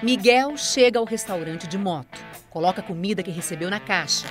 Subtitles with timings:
[0.00, 4.28] Miguel chega ao restaurante de moto, coloca a comida que recebeu na caixa.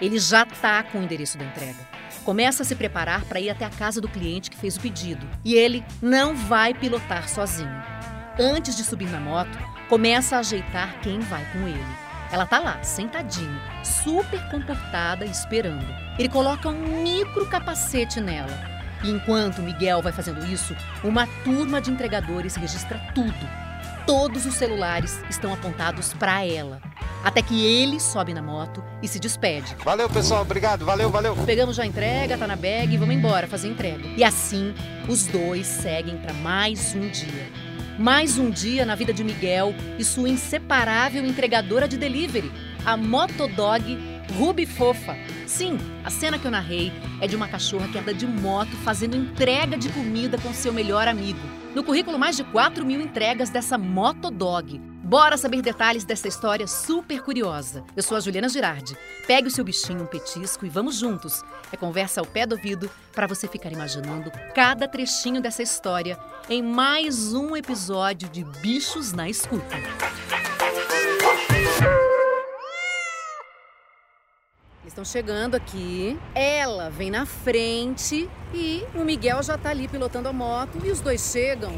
[0.00, 1.86] Ele já tá com o endereço da entrega.
[2.24, 5.28] Começa a se preparar para ir até a casa do cliente que fez o pedido.
[5.44, 7.84] E ele não vai pilotar sozinho.
[8.40, 11.96] Antes de subir na moto, começa a ajeitar quem vai com ele.
[12.32, 15.86] Ela tá lá, sentadinha, super comportada, esperando.
[16.18, 18.58] Ele coloca um micro capacete nela.
[19.04, 20.74] E enquanto Miguel vai fazendo isso,
[21.04, 23.65] uma turma de entregadores registra tudo.
[24.06, 26.80] Todos os celulares estão apontados para ela.
[27.24, 29.74] Até que ele sobe na moto e se despede.
[29.84, 30.42] Valeu, pessoal.
[30.42, 30.84] Obrigado.
[30.84, 31.34] Valeu, valeu.
[31.44, 34.06] Pegamos já a entrega, tá na bag e vamos embora fazer entrega.
[34.16, 34.72] E assim,
[35.08, 37.50] os dois seguem para mais um dia.
[37.98, 42.52] Mais um dia na vida de Miguel e sua inseparável entregadora de delivery,
[42.84, 43.98] a Motodog
[44.38, 45.16] Ruby Fofa.
[45.46, 49.16] Sim, a cena que eu narrei é de uma cachorra que anda de moto fazendo
[49.16, 51.65] entrega de comida com seu melhor amigo.
[51.76, 54.78] No currículo, mais de 4 mil entregas dessa Motodog.
[54.78, 57.84] Bora saber detalhes dessa história super curiosa.
[57.94, 58.96] Eu sou a Juliana Girardi.
[59.26, 61.44] Pegue o seu bichinho, um petisco e vamos juntos.
[61.70, 66.18] É conversa ao pé do ouvido para você ficar imaginando cada trechinho dessa história
[66.48, 69.76] em mais um episódio de Bichos na Escuta.
[74.96, 76.18] Estão chegando aqui.
[76.34, 81.00] Ela vem na frente e o Miguel já tá ali pilotando a moto e os
[81.02, 81.72] dois chegam.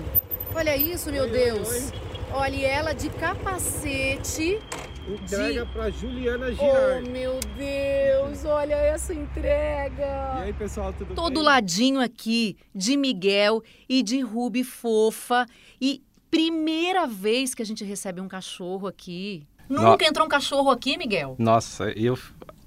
[0.55, 1.69] Olha isso, meu Oi, Deus.
[1.69, 1.93] oi, oi.
[2.31, 4.61] Olha e ela de capacete.
[5.09, 7.11] Entrega De- pra Juliana Oh, Girard.
[7.11, 10.35] meu Deus, olha essa E entrega.
[10.43, 11.43] aí, pessoal, tudo Todo bem?
[11.43, 15.45] ladinho aqui de Miguel e de Ruby fofa.
[15.81, 19.45] E primeira vez que a gente recebe um cachorro aqui.
[19.69, 21.37] Nunca entrou um cachorro aqui, Miguel?
[21.39, 22.17] Nossa, eu,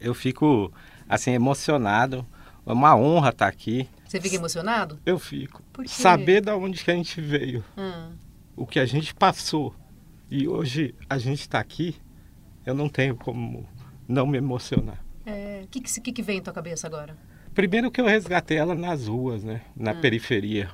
[0.02, 0.72] eu fico
[1.08, 2.26] assim emocionado.
[2.66, 3.88] É uma honra estar aqui.
[4.06, 5.00] Você fica emocionado?
[5.06, 5.64] Eu fico.
[5.72, 5.90] Por quê?
[5.92, 8.12] Saber da onde que a gente veio, Hum.
[8.56, 9.74] o que a gente passou
[10.30, 11.96] e hoje a gente está aqui,
[12.66, 13.68] eu não tenho como
[14.08, 15.04] não me emocionar.
[15.26, 17.16] É, o que, que, que que vem em tua cabeça agora?
[17.54, 19.62] Primeiro que eu resgatei ela nas ruas, né?
[19.76, 20.70] Na periferia.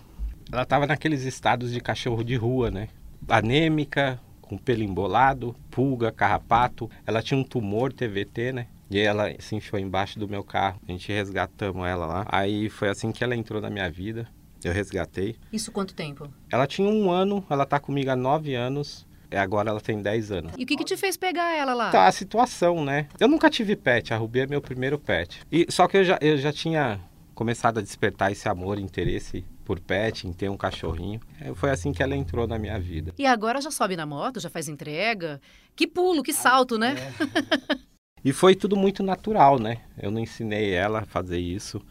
[0.52, 2.88] Ela estava naqueles estados de cachorro de rua, né?
[3.28, 6.90] Anêmica, com pelo embolado, pulga, carrapato.
[7.06, 8.68] Ela tinha um tumor TVT, né?
[8.90, 10.80] E aí ela se enfiou embaixo do meu carro.
[10.88, 12.26] A gente resgatamos ela lá.
[12.30, 14.28] Aí foi assim que ela entrou na minha vida.
[14.64, 15.36] Eu resgatei.
[15.52, 16.32] Isso quanto tempo?
[16.52, 19.06] Ela tinha um ano, ela tá comigo há nove anos.
[19.30, 20.54] E agora ela tem dez anos.
[20.58, 21.92] E o que, que te fez pegar ela lá?
[21.92, 23.08] Tá, a situação, né?
[23.20, 25.42] Eu nunca tive pet, a Rubi é meu primeiro pet.
[25.52, 27.02] E, só que eu já, eu já tinha
[27.36, 31.20] começado a despertar esse amor, interesse por pet, em ter um cachorrinho.
[31.42, 33.14] É, Foi assim que ela entrou na minha vida.
[33.18, 35.42] E agora já sobe na moto, já faz entrega.
[35.76, 36.96] Que pulo, que salto, né?
[38.24, 39.78] E foi tudo muito natural, né?
[40.02, 41.82] Eu não ensinei ela a fazer isso.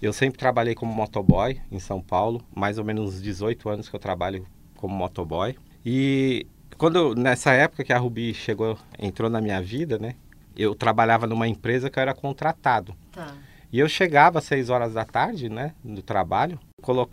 [0.00, 3.96] Eu sempre trabalhei como motoboy em São Paulo, mais ou menos uns 18 anos que
[3.96, 4.46] eu trabalho
[4.76, 5.56] como motoboy.
[5.84, 6.46] E
[6.76, 10.14] quando nessa época que a Rubi chegou, entrou na minha vida, né?
[10.56, 12.94] Eu trabalhava numa empresa que eu era contratado.
[13.12, 13.34] Tá.
[13.72, 16.58] E eu chegava às 6 horas da tarde, né, do trabalho,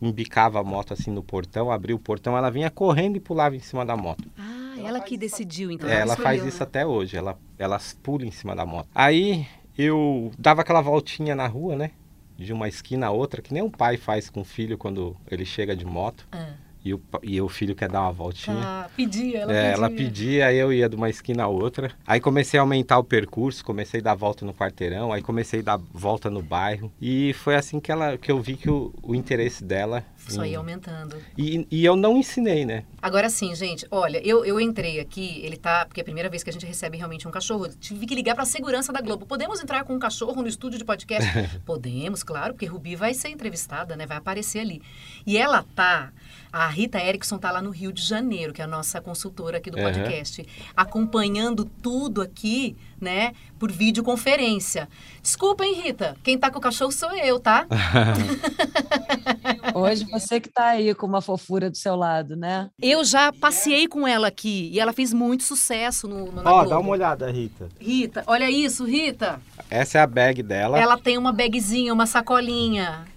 [0.02, 3.60] embicava a moto assim no portão, abria o portão, ela vinha correndo e pulava em
[3.60, 4.24] cima da moto.
[4.38, 5.90] Ah, ela que decidiu, então.
[5.90, 6.64] É, ela faz escolheu, isso né?
[6.64, 8.90] até hoje, ela, ela pula em cima da moto.
[8.94, 9.48] Aí
[9.78, 11.92] eu dava aquela voltinha na rua, né?
[12.38, 15.46] De uma esquina a outra, que nem um pai faz com o filho quando ele
[15.46, 16.54] chega de moto Ah,
[16.84, 18.58] e o, e o filho quer dar uma voltinha.
[18.58, 18.90] tá.
[18.96, 19.74] Pedia, ela É, pedia.
[19.78, 21.92] ela pedia, aí eu ia de uma esquina a outra.
[22.06, 25.64] Aí comecei a aumentar o percurso, comecei a dar volta no quarteirão, aí comecei a
[25.64, 26.92] dar volta no bairro.
[27.02, 30.04] E foi assim que, ela, que eu vi que o, o interesse dela.
[30.18, 31.16] Só em- ia aumentando.
[31.38, 32.84] E, e eu não ensinei, né?
[33.02, 35.86] Agora sim, gente, olha, eu, eu entrei aqui, ele tá.
[35.86, 37.68] Porque é a primeira vez que a gente recebe realmente um cachorro.
[37.80, 39.26] Tive que ligar pra segurança da Globo.
[39.26, 41.30] Podemos entrar com um cachorro no estúdio de podcast?
[41.66, 44.06] Podemos, claro, porque Rubi vai ser entrevistada, né?
[44.06, 44.82] Vai aparecer ali.
[45.26, 46.12] E ela tá.
[46.54, 49.72] A Rita Erickson tá lá no Rio de Janeiro, que é a nossa consultora aqui
[49.72, 49.92] do Aham.
[49.92, 50.46] podcast,
[50.78, 54.88] acompanhando tudo aqui, né, por videoconferência.
[55.20, 56.16] Desculpa, hein, Rita?
[56.24, 57.66] Quem tá com o cachorro sou eu, tá?
[59.74, 62.70] Hoje você que tá aí com uma fofura do seu lado, né?
[62.80, 66.70] Eu já passeei com ela aqui e ela fez muito sucesso no, no Ó, Globo.
[66.70, 67.68] dá uma olhada, Rita.
[67.80, 69.42] Rita, olha isso, Rita.
[69.72, 70.80] Essa é a bag dela.
[70.80, 73.12] Ela tem uma bagzinha, uma sacolinha.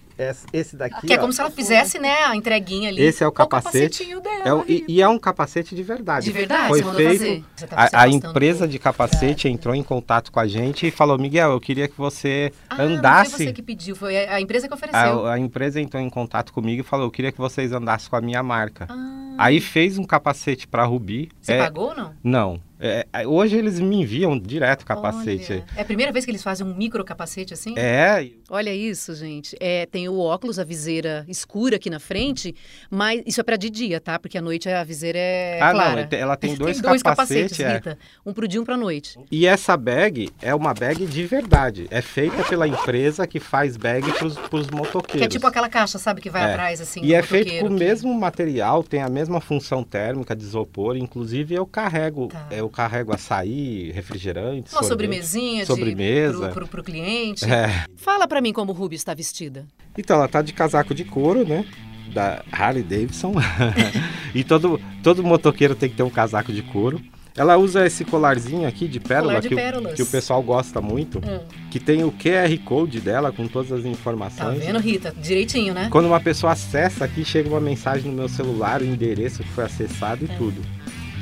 [0.51, 1.05] Esse- daqui.
[1.07, 3.01] que é ó, como se ela fizesse, né, a entreguinha ali.
[3.01, 3.73] Esse é o capacete.
[3.99, 4.43] capacetinho dela.
[4.45, 4.85] É o- e, Rita.
[4.91, 6.25] e é um capacete de verdade.
[6.25, 7.45] De verdade, Foi você mandou feito.
[7.67, 11.51] tá A, a empresa de capacete entrou em contato com a gente e falou: Miguel,
[11.51, 13.31] eu queria que você Ah, Não foi andasse.
[13.31, 15.25] você que pediu, foi a empresa que ofereceu.
[15.27, 18.15] A, a empresa entrou em contato comigo e falou: eu queria que vocês andassem com
[18.15, 18.87] a minha marca.
[18.89, 21.29] Ah, Aí fez um capacete para Rubi.
[21.39, 22.13] você É, pagou ou não?
[22.23, 22.61] Não.
[22.79, 25.53] É, é, hoje eles me enviam direto o capacete.
[25.53, 27.73] Olha, é a primeira vez que eles fazem um micro capacete assim?
[27.77, 28.27] É.
[28.49, 29.55] Olha isso, gente.
[29.59, 32.55] É, tem o óculos, a viseira escura aqui na frente,
[32.89, 34.17] mas isso é para de dia, tá?
[34.17, 36.07] Porque à noite a viseira é ah, clara.
[36.09, 37.91] não, ela tem dois, tem dois capacetes, capacetes, é.
[37.91, 37.99] Rita.
[38.25, 39.19] Um pro dia, um pra noite.
[39.29, 41.87] E essa bag é uma bag de verdade.
[41.91, 45.19] É feita pela empresa que faz bag pros, pros motoqueiros.
[45.19, 46.53] Que é tipo aquela caixa, sabe, que vai É.
[46.53, 47.01] atrás assim.
[47.03, 50.95] E é feito com o que- mesmo material, tem a mesma função térmica de isopor.
[50.95, 52.47] Inclusive eu carrego, Tá.
[52.51, 54.87] eu carrego açaí, refrigerante, Uma sorvete.
[54.89, 56.39] sobremesinha de- Sobremesa.
[56.49, 57.43] pro, pro, pro cliente.
[57.43, 57.85] É.
[57.97, 59.65] Fala pra mim como Ruby está vestida.
[59.97, 61.65] Então, ela tá de casaco de couro, né?
[62.13, 63.33] Da Harley Davidson.
[64.33, 67.01] e todo, todo motoqueiro tem que ter um casaco de couro.
[67.35, 71.19] Ela usa esse colarzinho aqui de pérola, de que, o- que o pessoal gosta muito,
[71.19, 71.39] Hum.
[71.69, 74.57] que tem o QR Code dela com todas as Tá informações.
[74.65, 75.13] vendo, Rita?
[75.21, 75.87] Direitinho, né?
[75.91, 79.65] Quando uma pessoa acessa aqui, chega uma mensagem no meu celular, o endereço que foi
[79.65, 80.59] acessado e tudo.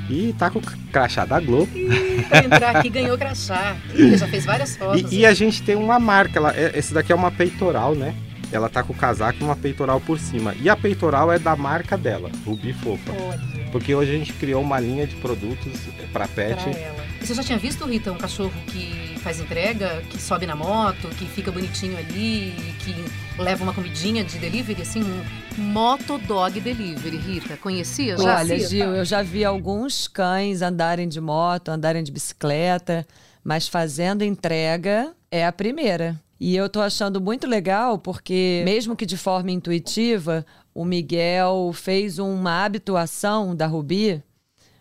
[0.09, 0.61] E tá com o
[0.91, 1.69] crachá da Globo.
[1.75, 3.75] Ih, pra entrar aqui ganhou crachá.
[3.93, 5.11] Ih, já fez várias fotos.
[5.11, 8.13] E, e a gente tem uma marca, ela, é- esse daqui é uma peitoral, né?
[8.51, 10.53] Ela tá com o casaco e uma peitoral por cima.
[10.61, 13.11] E a peitoral é da marca dela, Rubi Fofa.
[13.11, 15.73] Olha, Porque hoje a gente criou uma linha de produtos
[16.13, 16.55] para pet.
[16.63, 17.05] pra ela.
[17.21, 21.09] E você já tinha visto, Rita, um cachorro que faz entrega, que sobe na moto,
[21.09, 27.57] que fica bonitinho ali, que leva uma comidinha de delivery, assim, um motodog delivery, Rita?
[27.57, 28.37] Conhecia já?
[28.37, 28.69] Olha, Cita?
[28.69, 33.03] Gil, eu já vi alguns cães andarem de moto, andarem de bicicleta,
[33.43, 36.21] mas fazendo entrega é a primeira.
[36.39, 42.19] E eu tô achando muito legal porque, mesmo que de forma intuitiva, o Miguel fez
[42.19, 44.23] uma habituação da Rubi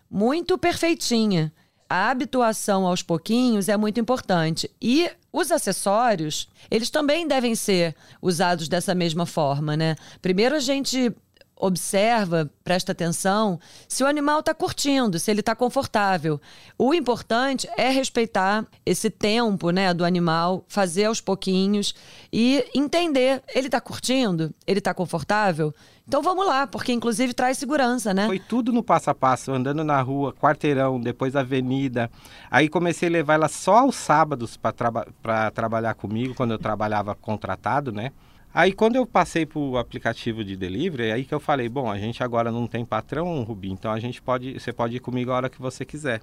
[0.07, 1.51] muito perfeitinha.
[1.89, 4.69] A habituação aos pouquinhos é muito importante.
[4.81, 9.95] E os acessórios, eles também devem ser usados dessa mesma forma, né?
[10.21, 11.13] Primeiro a gente
[11.57, 16.39] observa, presta atenção se o animal está curtindo, se ele está confortável.
[16.77, 21.95] O importante é respeitar esse tempo, né, do animal, fazer aos pouquinhos
[22.31, 25.73] e entender, ele está curtindo, ele está confortável.
[26.07, 28.27] Então vamos lá, porque inclusive traz segurança, né?
[28.27, 32.11] Foi tudo no passo a passo, andando na rua, quarteirão, depois avenida.
[32.49, 35.07] Aí comecei a levar ela só aos sábados para traba
[35.53, 38.11] trabalhar comigo, quando eu trabalhava contratado, né?
[38.53, 41.97] Aí quando eu passei para o aplicativo de delivery, aí que eu falei, bom, a
[41.97, 45.35] gente agora não tem patrão, Rubi, então a gente pode, você pode ir comigo a
[45.35, 46.21] hora que você quiser.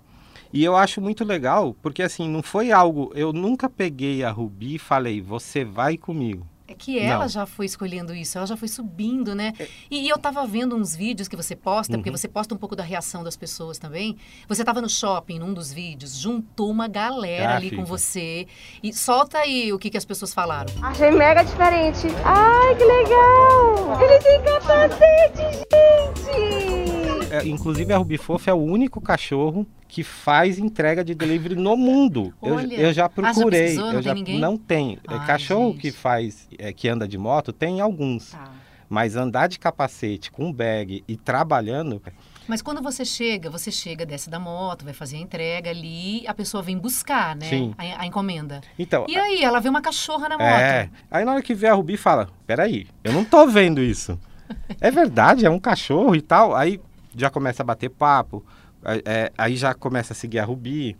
[0.53, 4.77] E eu acho muito legal, porque assim, não foi algo, eu nunca peguei a Rubi
[4.77, 6.47] e falei, você vai comigo.
[6.73, 7.29] É que ela Não.
[7.29, 9.53] já foi escolhendo isso, ela já foi subindo, né?
[9.91, 12.75] E, e eu tava vendo uns vídeos que você posta, porque você posta um pouco
[12.75, 14.17] da reação das pessoas também.
[14.49, 17.89] Você tava no shopping, num dos vídeos, juntou uma galera Ah, ali com fica.
[17.89, 18.47] você.
[18.83, 20.73] E solta aí o que, que as pessoas falaram.
[20.83, 22.07] Achei mega diferente.
[22.25, 24.01] Ai, que legal!
[24.03, 27.35] Ele tem capacete, gente!
[27.35, 31.77] É, inclusive a Rubi Fofa é o único cachorro que faz entrega de delivery no
[31.77, 32.33] mundo.
[32.43, 32.75] Eu- Olha.
[32.77, 33.61] eu, já Ah, já procurei.
[33.61, 33.85] pesquisou?
[33.89, 34.41] Não eu tem já ninguém?
[34.41, 34.99] não tem.
[35.07, 35.81] É, Ai, cachorro gente.
[35.83, 38.31] que faz, é, que anda de moto, tem alguns.
[38.31, 38.51] Tá.
[38.89, 42.01] Mas andar de capacete com bag e trabalhando,
[42.49, 46.33] Mas quando você chega, você chega, desce da moto, vai fazer a entrega ali, a
[46.33, 47.47] pessoa vem buscar, né?
[47.51, 47.75] Sim.
[47.77, 48.63] A, a encomenda.
[48.79, 49.05] então.
[49.09, 50.47] E aí, ela vê uma cachorra na moto.
[50.49, 50.89] É.
[51.11, 54.19] Aí na hora que vê a Rubi fala: Peraí, eu não tô vendo isso.
[54.81, 56.55] É verdade, é um cachorro e tal.
[56.57, 56.81] Aí
[57.15, 58.43] já começa a bater papo.
[58.85, 60.97] É, aí já começa a seguir a Rubi,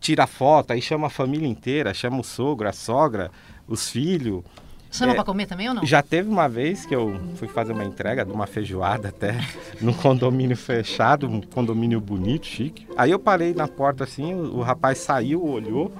[0.00, 3.30] tira foto, aí chama a família inteira, chama o sogro, a sogra,
[3.68, 4.42] os filhos.
[4.90, 5.86] Chama É, pra comer também ou não?
[5.86, 9.36] Já teve uma vez que eu fui fazer uma entrega de uma feijoada até
[9.80, 12.86] num condomínio fechado, um condomínio bonito, chique.
[12.96, 15.92] Aí eu parei na porta assim, o, o rapaz saiu, olhou,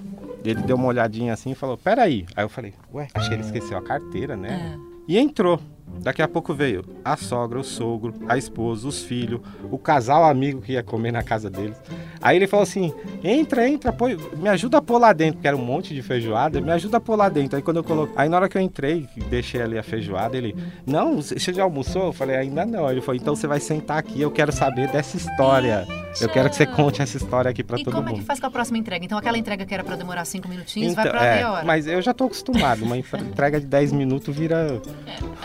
[0.44, 2.26] ele deu uma olhadinha assim e falou: Peraí.
[2.34, 4.74] Aí eu falei: Ué, acho que ele esqueceu a carteira, né?
[4.76, 4.90] É.
[5.06, 5.60] E entrou.
[5.98, 10.62] Daqui a pouco veio a sogra, o sogro, a esposa, os filhos, o casal amigo
[10.62, 11.76] que ia comer na casa deles.
[12.22, 12.92] Aí ele falou assim:
[13.22, 16.60] entra, entra, põe, me ajuda a pôr lá dentro, porque era um monte de feijoada,
[16.60, 17.56] me ajuda a pôr lá dentro.
[17.56, 18.14] Aí quando eu coloquei.
[18.16, 20.56] Aí na hora que eu entrei, deixei ali a feijoada, ele,
[20.86, 22.06] não, você já almoçou?
[22.06, 22.90] Eu falei, ainda não.
[22.90, 25.86] Ele falou, então você vai sentar aqui, eu quero saber dessa história.
[26.20, 28.20] Eu quero que você conte essa história aqui pra E todo como é mundo.
[28.20, 29.04] que faz com a próxima entrega?
[29.04, 31.64] Então, aquela entrega que era pra demorar cinco minutinhos, vai Então, pra é, meia hora.
[31.64, 32.82] mas eu já tô acostumado.
[32.84, 34.80] Uma entrega de 10 minutos vira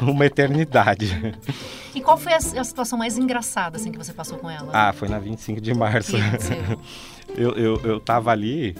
[0.01, 1.35] uma eternidade.
[1.93, 4.69] E qual foi a, a situação mais engraçada, assim, que você passou com ela?
[4.73, 6.15] Ah, foi na 25 de março.
[7.35, 8.77] Eu, eu, eu tava ali.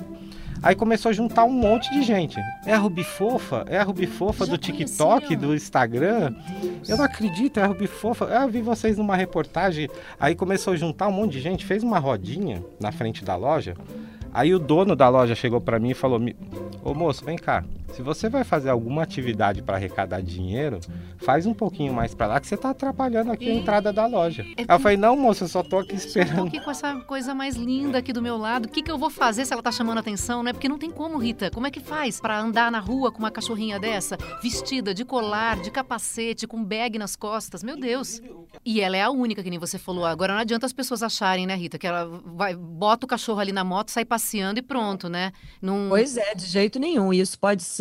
[0.66, 2.40] Aí começou a juntar um monte de gente.
[2.66, 3.64] É a Rubi Fofa?
[3.70, 6.34] É a Rubi Fofa Já do TikTok, do Instagram?
[6.88, 8.26] Eu não acredito, é a Rubi Fofa.
[8.26, 9.88] Eu vi vocês numa reportagem.
[10.20, 13.76] Aí começou a juntar um monte de gente, fez uma rodinha na frente da loja.
[14.34, 16.36] Aí o dono da loja chegou pra mim e falou: "Mi-
[16.84, 17.64] Ô moço, vem cá.
[17.94, 20.80] Se você vai fazer alguma atividade para arrecadar dinheiro,
[21.18, 24.06] faz um pouquinho mais para lá que você tá atrapalhando aqui a E- entrada da
[24.06, 24.44] loja.
[24.58, 26.48] É Aí eu falei, não, moça, eu só tô aqui Tô esperando.
[26.48, 28.66] aqui com essa coisa mais linda aqui do meu lado.
[28.66, 30.52] O que, que eu vou fazer se ela tá chamando atenção, né?
[30.52, 31.50] Porque não tem como, Rita.
[31.52, 35.62] Como é que faz pra andar na rua com uma cachorrinha dessa, vestida de colar,
[35.62, 37.64] de capacete, com bag nas costas?
[37.64, 38.22] Meu Deus.
[38.66, 40.06] E ela é a única, que nem você falou.
[40.06, 43.52] Agora não adianta as pessoas acharem, né, Rita, que ela vai, bota o cachorro ali
[43.52, 45.32] na moto, sai passeando e pronto, né?
[45.62, 45.88] Não...
[45.90, 47.14] Pois é, de jeito nenhum.
[47.14, 47.75] Isso pode ser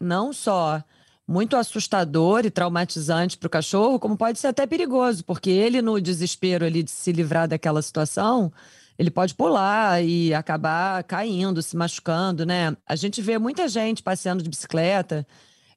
[0.00, 0.82] não só
[1.26, 6.00] muito assustador e traumatizante para o cachorro, como pode ser até perigoso, porque ele, no
[6.00, 8.52] desespero ali de se livrar daquela situação,
[8.98, 12.76] ele pode pular e acabar caindo, se machucando, né?
[12.86, 15.26] A gente vê muita gente passeando de bicicleta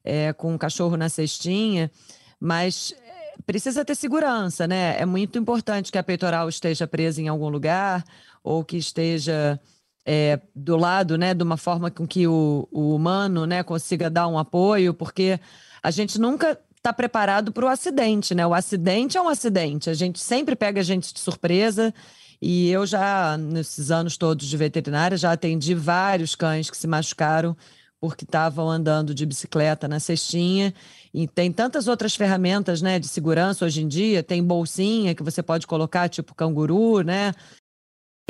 [0.04, 1.90] é, com o cachorro na cestinha,
[2.38, 5.00] mas é, precisa ter segurança, né?
[5.00, 8.04] É muito importante que a peitoral esteja presa em algum lugar
[8.44, 9.58] ou que esteja
[10.06, 14.28] é, do lado, né, de uma forma com que o, o humano, né, consiga dar
[14.28, 15.40] um apoio, porque
[15.82, 18.46] a gente nunca está preparado para o acidente, né?
[18.46, 19.90] O acidente é um acidente.
[19.90, 21.92] A gente sempre pega a gente de surpresa.
[22.40, 27.56] E eu já, nesses anos todos de veterinária, já atendi vários cães que se machucaram
[27.98, 30.72] porque estavam andando de bicicleta na cestinha.
[31.12, 34.22] E tem tantas outras ferramentas, né, de segurança hoje em dia.
[34.22, 37.32] Tem bolsinha que você pode colocar, tipo canguru, né?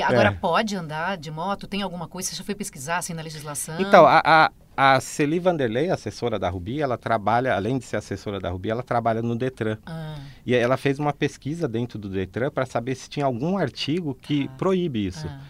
[0.04, 0.32] Agora É.
[0.32, 1.66] pode andar de moto?
[1.66, 2.28] Tem alguma coisa?
[2.28, 3.80] Você já foi pesquisar assim na legislação?
[3.80, 4.50] Então, a, a,
[4.94, 8.82] a Celi Vanderlei, assessora da Rubi, ela trabalha, além de ser assessora da Rubi, ela
[8.82, 9.78] trabalha no Detran.
[9.86, 14.14] Ah, E ela fez uma pesquisa dentro do Detran para saber se tinha algum artigo
[14.14, 14.56] que Ah.
[14.58, 15.26] proíbe isso.
[15.26, 15.40] ah.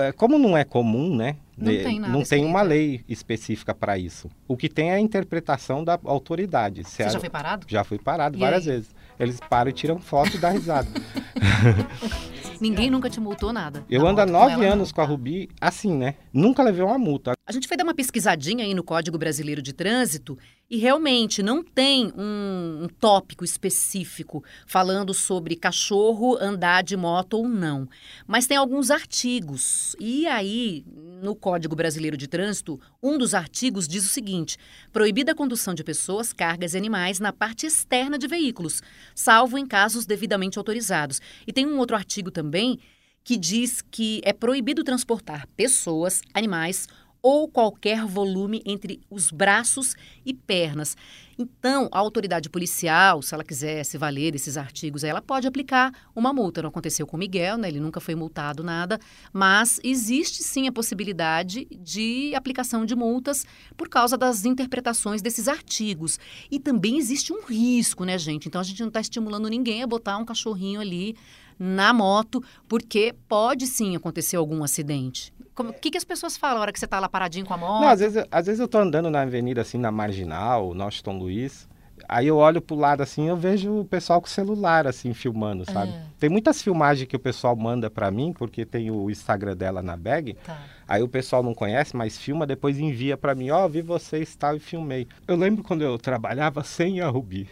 [0.00, 1.36] É, Como não é comum, né?
[1.56, 2.68] Não de- tem nada não tem uma escrito.
[2.70, 4.30] lei específica para isso.
[4.46, 6.84] O que tem é a interpretação da autoridade.
[6.84, 7.66] Se Você já foi parado?
[7.68, 8.74] Já fui parado E várias aí?
[8.76, 8.94] vezes.
[9.20, 10.88] Eles param e tiram foto e dão risada.
[12.60, 13.84] Ninguém nunca te multou nada.
[13.88, 16.14] Eu ando há nove anos com a Rubi assim, né?
[16.32, 17.37] Nunca levei uma multa.
[17.48, 20.36] A gente foi dar uma pesquisadinha aí no Código Brasileiro de Trânsito
[20.68, 27.48] e realmente não tem um, um tópico específico falando sobre cachorro andar de moto ou
[27.48, 27.88] não.
[28.26, 29.96] Mas tem alguns artigos.
[29.98, 30.84] E aí,
[31.22, 34.58] no Código Brasileiro de Trânsito, um dos artigos diz o seguinte:
[34.92, 38.82] proibida a condução de pessoas, cargas e animais na parte externa de veículos,
[39.14, 41.18] salvo em casos devidamente autorizados.
[41.46, 42.78] E tem um outro artigo também
[43.24, 46.86] que diz que é proibido transportar pessoas, animais
[47.22, 49.94] ou qualquer volume entre os braços
[50.24, 50.96] e pernas.
[51.40, 56.32] Então, a autoridade policial, se ela quiser se valer desses artigos, ela pode aplicar uma
[56.32, 56.60] multa.
[56.60, 57.68] Não aconteceu com o Miguel, né?
[57.68, 58.98] ele nunca foi multado nada,
[59.32, 63.46] mas existe sim a possibilidade de aplicação de multas
[63.76, 66.18] por causa das interpretações desses artigos.
[66.50, 68.48] E também existe um risco, né, gente?
[68.48, 71.16] Então a gente não está estimulando ninguém a botar um cachorrinho ali
[71.58, 75.32] na moto, porque pode sim acontecer algum acidente.
[75.54, 77.54] Como- O que, que as pessoas falam na hora que você está lá paradinho com
[77.54, 77.80] a moto?
[77.80, 81.68] Não, às vezes, às vezes eu tô andando na avenida assim, na Marginal, Washington Luiz.
[82.08, 85.64] Aí eu olho pro lado assim, eu vejo o pessoal com o celular assim filmando,
[85.64, 85.90] sabe?
[85.90, 86.02] É.
[86.18, 89.96] Tem muitas filmagens que o pessoal manda pra mim, porque tem o Instagram dela na
[89.96, 90.34] bag.
[90.46, 90.58] Tá.
[90.86, 94.54] Aí o pessoal não conhece, mas filma, depois envia pra mim, ó, vi vocês tal
[94.56, 95.08] e filmei.
[95.26, 97.48] Eu lembro quando eu trabalhava sem a Rubi.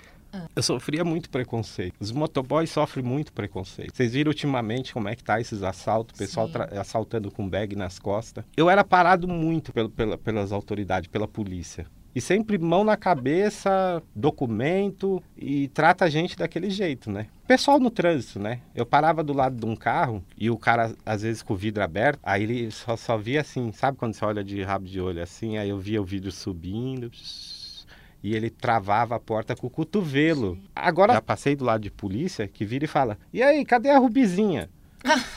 [0.54, 1.94] Eu sofria muito preconceito.
[2.00, 3.94] Os motoboys sofrem muito preconceito.
[3.96, 7.98] Vocês viram ultimamente como é que tá esses assaltos, o pessoal assaltando com bag nas
[7.98, 8.44] costas.
[8.56, 11.86] Eu era parado muito pelo- pela- pelas autoridades, pela polícia.
[12.14, 17.26] E sempre mão na cabeça, documento e trata a gente daquele jeito, né?
[17.46, 18.60] Pessoal no trânsito, né?
[18.74, 21.82] Eu parava do lado de um carro e o cara, às vezes, com o vidro
[21.82, 25.22] aberto, aí ele só, só via assim, sabe quando você olha de rabo de olho
[25.22, 25.58] assim?
[25.58, 27.10] Aí eu via o vidro subindo.
[28.26, 30.58] E ele travava a porta com o cotovelo.
[30.74, 33.98] Agora já passei do lado de polícia que vira e fala: E aí, cadê a
[33.98, 34.68] Rubizinha?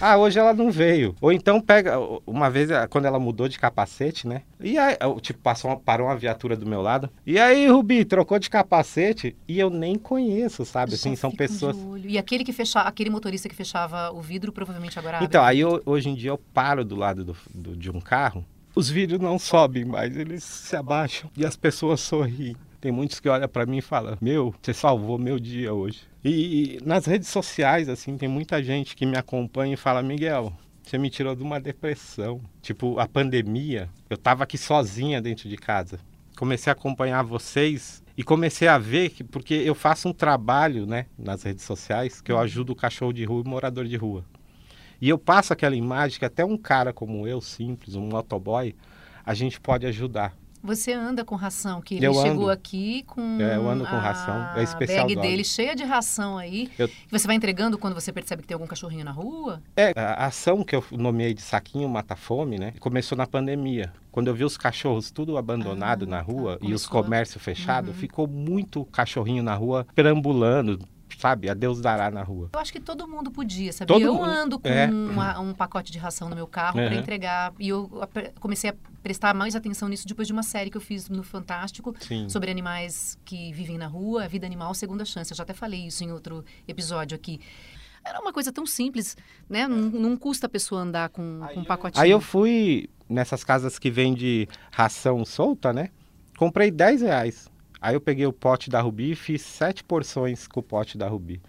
[0.02, 1.16] ah, hoje ela não veio.
[1.22, 4.42] Ou então pega, uma vez, quando ela mudou de capacete, né?
[4.60, 7.08] E aí, eu, tipo, passou uma, parou uma viatura do meu lado.
[7.24, 9.36] E aí, Rubi, trocou de capacete?
[9.48, 10.96] E eu nem conheço, sabe?
[10.96, 11.78] Assim, são pessoas.
[12.04, 15.28] E aquele que fechava, aquele motorista que fechava o vidro, provavelmente agora abre.
[15.28, 18.44] Então, aí eu- hoje em dia eu paro do lado do- do- de um carro,
[18.76, 22.56] os vidros não sobem mais, eles se abaixam e as pessoas sorriem.
[22.82, 26.02] Tem muitos que olham pra mim e falam: Meu, você salvou meu dia hoje.
[26.24, 30.98] E nas redes sociais, assim, tem muita gente que me acompanha e fala: Miguel, você
[30.98, 32.42] me tirou de uma depressão.
[32.62, 36.00] Tipo, a pandemia, eu tava aqui sozinha dentro de casa.
[36.38, 41.06] Comecei a acompanhar vocês e comecei a ver que, porque eu faço um trabalho, né,
[41.18, 44.24] nas redes sociais, que eu ajudo o cachorro de rua e morador de rua.
[45.02, 48.74] E eu passo aquela imagem que até um cara como eu, simples, um motoboy,
[49.26, 50.34] a gente pode ajudar.
[50.62, 52.50] Você anda com ração, que ele Eu chegou ando.
[52.52, 54.36] aqui com É, eu ando com a ração.
[54.60, 56.70] É especial bag dele cheia de ração aí.
[56.78, 59.62] Eu- Você vai entregando quando você percebe que tem algum cachorrinho na rua?
[59.76, 62.74] É, a ação que eu nomeei de saquinho mata fome, né?
[62.80, 63.94] Começou na pandemia.
[64.12, 66.24] Quando eu vi os cachorros tudo abandonado Ah, na tá.
[66.24, 67.96] rua e os comércios fechados, Uhum.
[67.98, 70.80] ficou muito cachorrinho na rua perambulando,
[71.18, 71.50] sabe?
[71.50, 72.50] A Deus dará na rua.
[72.54, 73.88] Eu acho que todo mundo podia, sabia?
[73.96, 74.26] Todo eu mundo.
[74.26, 74.88] ando com É.
[74.88, 77.54] uma- um pacote de ração no meu carro para entregar.
[77.60, 77.90] E eu
[78.40, 81.96] comecei a prestar mais atenção nisso depois de uma série que eu fiz no Fantástico
[82.00, 82.28] Sim.
[82.30, 85.32] sobre animais que vivem na rua, a vida animal, segunda chance.
[85.32, 87.40] Eu já até falei isso em outro episódio aqui.
[88.06, 89.16] Era uma coisa tão simples,
[89.50, 89.68] né?
[89.68, 92.02] Não, não custa a pessoa andar com, com um pacotinho.
[92.04, 95.90] Aí eu fui nessas casas que vende ração solta, né?
[96.38, 97.50] Comprei 10 reais.
[97.82, 101.08] Aí eu peguei o pote da Rubi e fiz sete porções com o pote da
[101.08, 101.42] Rubi.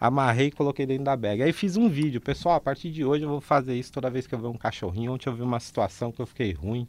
[0.00, 1.42] Amarrei e coloquei dentro da bag.
[1.42, 2.20] Aí fiz um vídeo.
[2.20, 4.56] Pessoal, a partir de hoje eu vou fazer isso toda vez que eu ver um
[4.56, 5.12] cachorrinho.
[5.12, 6.86] Ontem eu vi uma situação que eu fiquei ruim,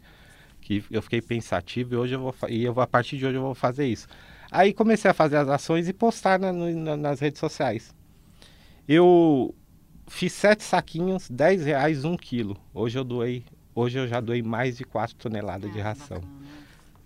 [0.62, 3.36] que eu fiquei pensativo e hoje eu vou, e eu vou a partir de hoje
[3.38, 4.08] eu vou fazer isso.
[4.52, 7.94] Aí comecei a fazer as ações e postar na- na- nas redes sociais.
[8.88, 9.54] Eu
[10.08, 12.58] fiz sete saquinhos, 10 reais, um quilo.
[12.74, 13.44] Hoje eu doei,
[13.76, 16.20] hoje eu já doei mais de 4 toneladas de Ah, ração.
[16.20, 16.40] bacana.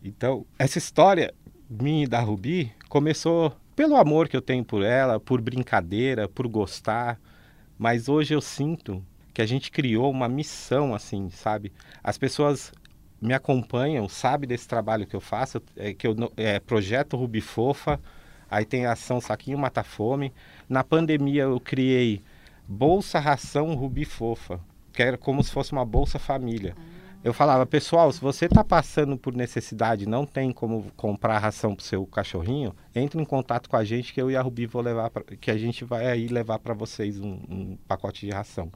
[0.03, 1.33] Então, essa história
[1.81, 6.47] minha e da Rubi começou pelo amor que eu tenho por ela, por brincadeira, por
[6.47, 7.19] gostar.
[7.77, 9.03] Mas hoje eu sinto
[9.33, 11.71] que a gente criou uma missão, assim, sabe?
[12.03, 12.71] As pessoas
[13.19, 17.99] me acompanham, sabem desse trabalho que eu faço, é, que eu é, projeto Rubi Fofa,
[18.51, 20.31] aí tem a ação Saquinho Mata Fome.
[20.69, 22.21] Na pandemia eu criei
[22.67, 24.59] Bolsa Ração Rubi Fofa,
[24.91, 26.75] que era como se fosse uma Bolsa Família.
[27.23, 31.85] Eu falava, pessoal, se você está passando por necessidade, não tem como comprar ração para
[31.85, 35.09] seu cachorrinho, entre em contato com a gente que eu e a Rubi vou levar,
[35.09, 38.69] pra, que a gente vai aí levar para vocês um, um pacote de ração.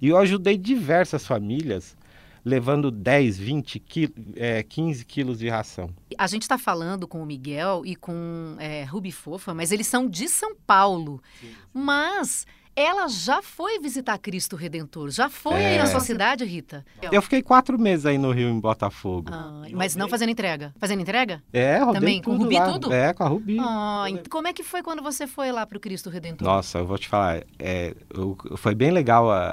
[0.00, 1.94] E eu ajudei diversas famílias
[2.42, 5.90] levando 10, 20, qui- é, 15 quilos de ração.
[6.16, 10.08] A gente está falando com o Miguel e com é, Rubi Fofa, mas eles são
[10.08, 11.22] de São Paulo.
[11.70, 12.46] Mas
[12.80, 15.10] ela já foi visitar Cristo Redentor.
[15.10, 15.86] Já foi aí na É.
[15.86, 16.84] sua cidade, Rita?
[17.12, 19.28] Eu fiquei quatro meses aí no Rio, em Botafogo.
[19.32, 20.74] Ah, mas não fazendo entrega.
[20.78, 21.42] Fazendo entrega?
[21.52, 22.72] É, rodei Também, com tudo Rubi lá.
[22.72, 22.92] tudo?
[22.92, 23.56] É, com a Rubi.
[23.60, 26.46] Ah, como é que foi quando você foi lá para o Cristo Redentor?
[26.46, 29.48] Nossa, eu vou te falar, é, eu- foi bem legal a,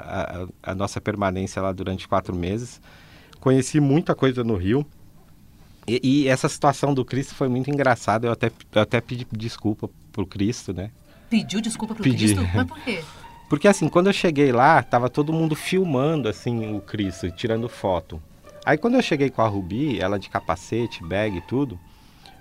[0.64, 2.80] a- a nossa permanência lá durante quatro meses.
[3.40, 4.84] Conheci muita coisa no Rio.
[5.86, 8.26] E, e essa situação do Cristo foi muito engraçada.
[8.26, 10.90] Eu até, eu até pedi desculpa pro Cristo, né?
[11.30, 12.34] Pediu desculpa pro Pedi.
[12.34, 12.48] Cristo?
[12.54, 13.02] Mas por quê?
[13.48, 18.22] Porque assim, quando eu cheguei lá, tava todo mundo filmando assim o Cristo, tirando foto.
[18.64, 21.78] Aí quando eu cheguei com a Rubi, ela de capacete, bag e tudo,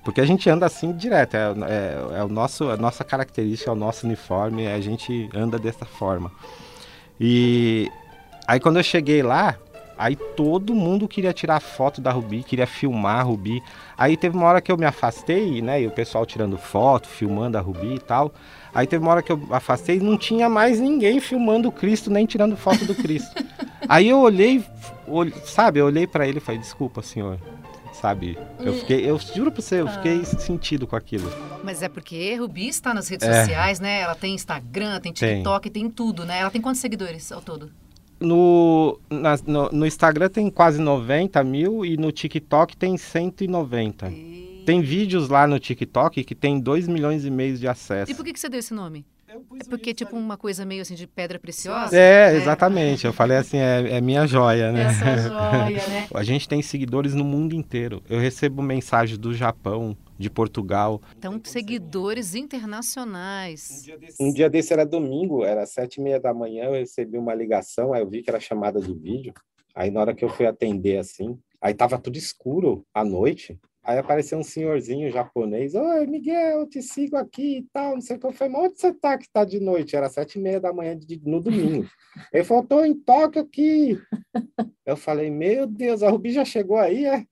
[0.04, 3.74] porque a gente anda assim direto, é, é- é o nosso, a nossa característica, é
[3.74, 6.30] o nosso uniforme, a gente anda dessa forma.
[7.20, 7.90] E
[8.46, 9.56] aí quando eu cheguei lá,
[9.98, 13.62] aí todo mundo queria tirar foto da Rubi, queria filmar a Rubi.
[13.98, 17.58] Aí teve uma hora que eu me afastei, né, e o pessoal tirando foto, filmando
[17.58, 18.34] a Rubi e tal.
[18.74, 22.10] Aí teve uma hora que eu afastei e não tinha mais ninguém filmando o Cristo,
[22.12, 23.34] nem tirando foto do Cristo.
[23.90, 24.64] Aí eu olhei,
[25.08, 27.40] ol- sabe, eu olhei pra ele e falei, desculpa, senhor.
[27.94, 31.32] Sabe, eu fiquei, eu juro pra você, eu fiquei sentido com aquilo.
[31.64, 33.40] Mas é porque Rubi está nas redes É.
[33.42, 34.02] sociais, né?
[34.02, 35.38] Ela tem Instagram, tem Tem.
[35.38, 36.38] TikTok, tem tudo, né?
[36.42, 37.72] Ela tem quantos seguidores ao todo?
[38.20, 44.12] No, na- no, no Instagram tem quase 90 mil e no TikTok tem 190.
[44.66, 48.12] Tem vídeos lá no TikTok que tem 2 milhões e meio de acesso.
[48.12, 49.06] E por que, que você deu esse nome?
[49.30, 51.96] É porque, tipo, uma coisa meio assim de pedra preciosa?
[51.96, 53.06] É, exatamente.
[53.06, 54.84] Eu falei assim, é, é minha joia, né?
[54.84, 56.08] Essa joia, né?
[56.16, 58.02] A gente tem seguidores no mundo inteiro.
[58.10, 61.02] Eu recebo mensagens do Japão, de Portugal.
[61.18, 63.86] Então, seguidores internacionais.
[64.20, 67.94] Um dia desse era domingo, era sete e meia da manhã, eu recebi uma ligação,
[67.94, 69.34] aí eu vi que era chamada de vídeo.
[69.76, 73.60] Aí na hora que eu fui atender assim, aí tava tudo escuro à noite.
[73.88, 78.18] Aí apareceu um senhorzinho japonês, oi Miguel, eu te sigo aqui e tal, não sei
[78.18, 78.26] o que.
[78.28, 79.96] Eu falei, mas onde você tá que tá de noite?
[79.96, 81.88] Era sete e meia da manhã de- no domingo.
[82.34, 83.98] Ele falou, tô em Tóquio aqui.
[84.86, 87.24] Eu falei, meu Deus, a Rubi já chegou aí, é?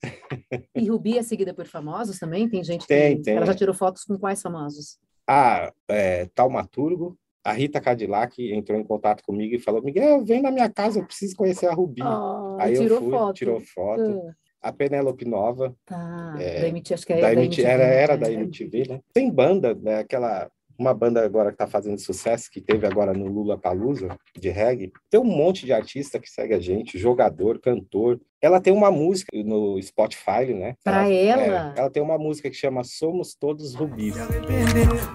[0.73, 2.47] E Rubi é seguida por famosos também?
[2.47, 3.23] Tem gente Tem, que...
[3.23, 3.35] tem.
[3.35, 4.97] Ela já tirou fotos com quais famosos?
[5.27, 10.51] a é, Taumaturgo, a Rita Cadillac entrou em contato comigo e falou: Miguel, vem na
[10.51, 12.01] minha casa, eu preciso conhecer a Rubi.
[12.03, 13.33] Ah, Aí eu fui, foto.
[13.33, 14.21] tirou foto.
[14.65, 17.83] A Penélope Nova, Tá, É, da MTV, acho que é da da MT, MTV, era,
[17.83, 18.25] era né?
[18.25, 18.99] da MTV, né?
[19.13, 19.99] Tem banda, né?
[19.99, 20.49] Aquela.
[20.77, 24.91] Uma banda agora que tá fazendo sucesso, que teve agora no Lula Palusa, de reggae.
[25.09, 28.19] Tem um monte de artista que segue a gente, jogador, cantor.
[28.41, 30.75] Ela tem uma música no Spotify, né?
[30.83, 31.73] Pra ela?
[31.77, 34.15] é, ela tem uma música que chama Somos Todos Rubis.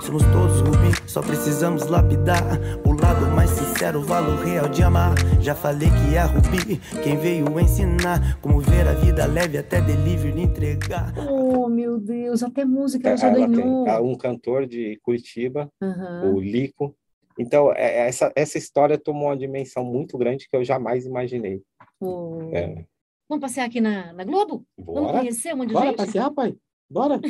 [0.02, 2.42] Somos todos Rubi, só precisamos lapidar
[3.10, 3.98] lado mais sincero.
[3.98, 5.14] o valor real de amar.
[5.40, 10.40] Já falei que é Rubi quem veio ensinar como ver a vida leve até delivery
[10.40, 11.12] entregar.
[11.28, 13.84] Oh, meu Deus, até música ela já Ela ganhou.
[13.84, 16.32] tem um cantor de Curitiba, Aham.
[16.32, 16.94] o Lico.
[17.38, 21.60] Então, é- essa, essa história tomou uma dimensão muito grande que eu jamais imaginei.
[22.00, 22.38] Oh.
[22.52, 22.84] É.
[23.28, 24.64] Vamos passear aqui na, na Globo?
[24.78, 25.96] Vamos Bora, conhecer um monte de bora gente?
[25.96, 26.54] passear, pai.
[26.90, 27.20] Bora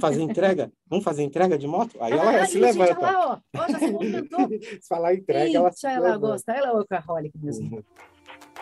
[0.00, 0.70] fazer entrega.
[0.88, 1.96] Vamos fazer entrega de moto?
[2.00, 3.00] Aí Ah, ela se gente, olha levanta.
[3.00, 3.60] lá, ó.
[3.60, 4.48] Ó, já se movimentou.
[4.80, 6.26] Se falar entrega, ela se Eita, ela levanta.
[6.28, 6.52] gosta.
[6.52, 7.84] Ela é workaholic mesmo.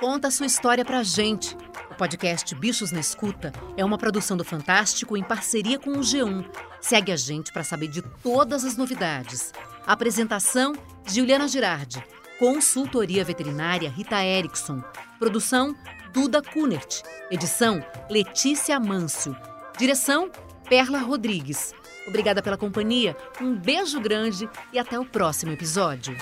[0.00, 1.56] Conta a sua história pra gente.
[1.90, 6.48] O podcast Bichos na Escuta é uma produção do Fantástico em parceria com o G1.
[6.80, 9.52] Segue a gente para saber de todas as novidades.
[9.86, 10.72] Apresentação:
[11.06, 12.02] Juliana Girardi.
[12.38, 14.80] Consultoria veterinária Rita Erickson.
[15.18, 15.74] Produção:
[16.12, 17.02] Duda Kunert.
[17.30, 19.36] Edição: Letícia Mâncio.
[19.78, 20.28] Direção:
[20.68, 21.72] Perla Rodrigues.
[22.06, 26.16] Obrigada pela companhia, um beijo grande e até o próximo episódio.